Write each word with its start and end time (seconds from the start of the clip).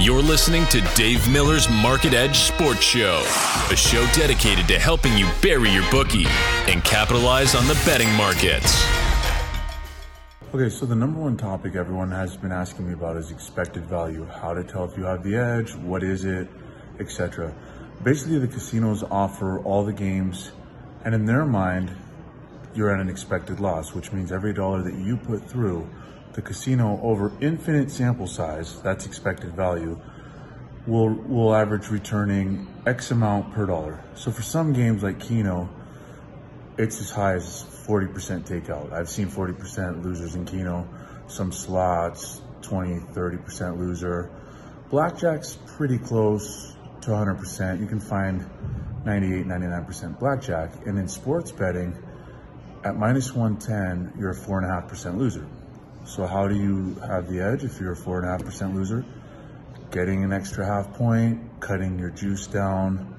You're 0.00 0.22
listening 0.22 0.64
to 0.68 0.80
Dave 0.94 1.30
Miller's 1.30 1.68
Market 1.68 2.14
Edge 2.14 2.38
Sports 2.38 2.82
Show, 2.82 3.22
a 3.70 3.76
show 3.76 4.02
dedicated 4.14 4.66
to 4.68 4.78
helping 4.78 5.12
you 5.18 5.28
bury 5.42 5.68
your 5.68 5.82
bookie 5.90 6.24
and 6.66 6.82
capitalize 6.82 7.54
on 7.54 7.66
the 7.66 7.74
betting 7.84 8.10
markets. 8.14 8.82
Okay, 10.54 10.70
so 10.70 10.86
the 10.86 10.94
number 10.94 11.20
one 11.20 11.36
topic 11.36 11.74
everyone 11.74 12.10
has 12.12 12.34
been 12.34 12.50
asking 12.50 12.86
me 12.86 12.94
about 12.94 13.18
is 13.18 13.30
expected 13.30 13.84
value. 13.84 14.24
How 14.24 14.54
to 14.54 14.64
tell 14.64 14.86
if 14.86 14.96
you 14.96 15.04
have 15.04 15.22
the 15.22 15.36
edge, 15.36 15.74
what 15.74 16.02
is 16.02 16.24
it, 16.24 16.48
etc. 16.98 17.54
Basically, 18.02 18.38
the 18.38 18.48
casinos 18.48 19.02
offer 19.02 19.58
all 19.64 19.84
the 19.84 19.92
games, 19.92 20.52
and 21.04 21.14
in 21.14 21.26
their 21.26 21.44
mind, 21.44 21.94
you're 22.74 22.88
at 22.88 23.00
an 23.00 23.10
expected 23.10 23.60
loss, 23.60 23.92
which 23.92 24.12
means 24.12 24.32
every 24.32 24.54
dollar 24.54 24.80
that 24.80 24.94
you 24.94 25.18
put 25.18 25.44
through 25.44 25.86
the 26.32 26.42
casino 26.42 27.00
over 27.02 27.32
infinite 27.40 27.90
sample 27.90 28.26
size, 28.26 28.80
that's 28.82 29.06
expected 29.06 29.54
value, 29.54 30.00
will 30.86 31.10
will 31.10 31.54
average 31.54 31.88
returning 31.88 32.66
X 32.86 33.10
amount 33.10 33.52
per 33.52 33.66
dollar. 33.66 34.02
So 34.14 34.30
for 34.30 34.42
some 34.42 34.72
games 34.72 35.02
like 35.02 35.20
Keno, 35.20 35.68
it's 36.78 37.00
as 37.00 37.10
high 37.10 37.34
as 37.34 37.64
40% 37.86 38.46
takeout. 38.46 38.92
I've 38.92 39.10
seen 39.10 39.28
40% 39.28 40.02
losers 40.04 40.34
in 40.34 40.46
Keno, 40.46 40.88
some 41.26 41.52
slots, 41.52 42.40
20, 42.62 43.00
30% 43.12 43.78
loser. 43.78 44.30
Blackjack's 44.88 45.58
pretty 45.76 45.98
close 45.98 46.76
to 47.02 47.10
100%. 47.10 47.80
You 47.80 47.86
can 47.86 48.00
find 48.00 48.48
98, 49.04 49.46
99% 49.46 50.18
blackjack. 50.18 50.86
And 50.86 50.98
in 50.98 51.08
sports 51.08 51.52
betting, 51.52 51.96
at 52.84 52.96
minus 52.96 53.34
110, 53.34 54.18
you're 54.18 54.30
a 54.30 54.34
4.5% 54.34 55.18
loser. 55.18 55.46
So 56.04 56.26
how 56.26 56.48
do 56.48 56.56
you 56.56 56.94
have 57.06 57.30
the 57.30 57.40
edge 57.40 57.64
if 57.64 57.80
you're 57.80 57.92
a 57.92 57.96
4.5% 57.96 58.74
loser? 58.74 59.04
Getting 59.90 60.24
an 60.24 60.32
extra 60.32 60.64
half 60.64 60.94
point, 60.94 61.60
cutting 61.60 61.98
your 61.98 62.10
juice 62.10 62.46
down. 62.46 63.14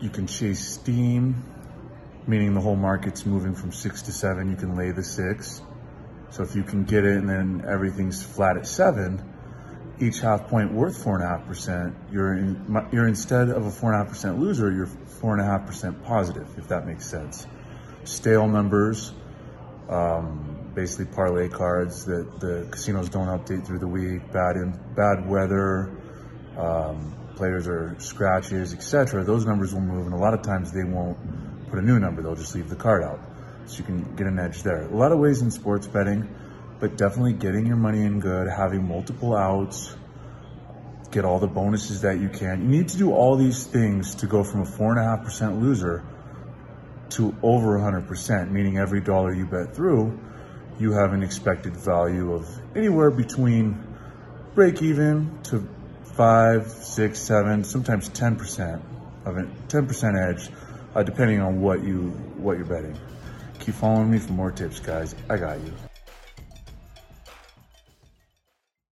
You 0.00 0.10
can 0.10 0.26
chase 0.26 0.66
steam, 0.66 1.42
meaning 2.26 2.54
the 2.54 2.60
whole 2.60 2.76
market's 2.76 3.24
moving 3.24 3.54
from 3.54 3.72
six 3.72 4.02
to 4.02 4.12
seven, 4.12 4.50
you 4.50 4.56
can 4.56 4.76
lay 4.76 4.90
the 4.90 5.02
six. 5.02 5.62
So 6.30 6.42
if 6.42 6.54
you 6.54 6.62
can 6.62 6.84
get 6.84 7.04
it 7.04 7.16
and 7.16 7.28
then 7.28 7.64
everything's 7.66 8.22
flat 8.22 8.56
at 8.56 8.66
seven, 8.66 9.22
each 9.98 10.20
half 10.20 10.48
point 10.48 10.72
worth 10.72 11.02
four 11.02 11.14
and 11.14 11.24
a 11.24 11.28
half 11.28 11.46
percent, 11.46 11.94
you're 12.12 12.34
in, 12.34 12.88
you're 12.92 13.08
instead 13.08 13.48
of 13.48 13.64
a 13.64 13.70
four 13.70 13.92
and 13.92 14.00
a 14.00 14.04
half 14.04 14.12
percent 14.12 14.38
loser, 14.38 14.70
you're 14.70 14.86
four 14.86 15.32
and 15.32 15.40
a 15.40 15.44
half 15.44 15.66
percent 15.66 16.04
positive, 16.04 16.46
if 16.58 16.68
that 16.68 16.86
makes 16.86 17.06
sense. 17.06 17.46
Stale 18.04 18.46
numbers, 18.46 19.12
um, 19.88 20.55
basically 20.76 21.06
parlay 21.06 21.48
cards 21.48 22.04
that 22.04 22.38
the 22.38 22.68
casinos 22.70 23.08
don't 23.08 23.28
update 23.28 23.66
through 23.66 23.78
the 23.78 23.88
week, 23.88 24.30
bad 24.30 24.56
in, 24.56 24.78
bad 24.94 25.26
weather, 25.26 25.90
um, 26.58 27.14
players 27.34 27.66
are 27.66 27.96
scratches, 27.98 28.74
etc. 28.74 29.24
Those 29.24 29.46
numbers 29.46 29.72
will 29.72 29.80
move, 29.80 30.04
and 30.04 30.14
a 30.14 30.18
lot 30.18 30.34
of 30.34 30.42
times 30.42 30.72
they 30.72 30.84
won't 30.84 31.16
put 31.70 31.78
a 31.78 31.82
new 31.82 31.98
number; 31.98 32.22
they'll 32.22 32.36
just 32.36 32.54
leave 32.54 32.68
the 32.68 32.76
card 32.76 33.02
out, 33.02 33.18
so 33.64 33.78
you 33.78 33.84
can 33.84 34.14
get 34.16 34.26
an 34.26 34.38
edge 34.38 34.62
there. 34.62 34.82
A 34.82 34.94
lot 34.94 35.12
of 35.12 35.18
ways 35.18 35.40
in 35.40 35.50
sports 35.50 35.86
betting, 35.86 36.28
but 36.78 36.98
definitely 36.98 37.32
getting 37.32 37.66
your 37.66 37.76
money 37.76 38.02
in 38.02 38.20
good, 38.20 38.46
having 38.46 38.86
multiple 38.86 39.34
outs. 39.34 39.96
Get 41.10 41.24
all 41.24 41.38
the 41.38 41.46
bonuses 41.46 42.02
that 42.02 42.20
you 42.20 42.28
can. 42.28 42.60
You 42.60 42.68
need 42.68 42.88
to 42.88 42.98
do 42.98 43.12
all 43.12 43.36
these 43.36 43.64
things 43.64 44.16
to 44.16 44.26
go 44.26 44.44
from 44.44 44.60
a 44.60 44.66
four 44.66 44.90
and 44.90 45.00
a 45.00 45.04
half 45.04 45.24
percent 45.24 45.62
loser 45.62 46.04
to 47.10 47.34
over 47.42 47.78
100%, 47.78 48.50
meaning 48.50 48.76
every 48.76 49.00
dollar 49.00 49.32
you 49.32 49.46
bet 49.46 49.74
through, 49.74 50.18
you 50.78 50.92
have 50.92 51.12
an 51.12 51.22
expected 51.22 51.76
value 51.76 52.32
of 52.32 52.48
anywhere 52.76 53.10
between 53.10 53.82
break 54.54 54.82
even 54.82 55.38
to 55.44 55.66
five, 56.04 56.68
six, 56.68 57.20
seven, 57.20 57.64
sometimes 57.64 58.08
10% 58.10 58.80
of 59.24 59.38
it, 59.38 59.68
10% 59.68 60.30
edge, 60.30 60.50
uh, 60.94 61.02
depending 61.02 61.40
on 61.40 61.60
what 61.60 61.82
you 61.82 62.10
what 62.38 62.56
you're 62.56 62.66
betting. 62.66 62.96
Keep 63.60 63.74
following 63.74 64.10
me 64.10 64.18
for 64.18 64.32
more 64.32 64.52
tips, 64.52 64.80
guys. 64.80 65.14
I 65.28 65.36
got 65.36 65.58
you. 65.60 65.72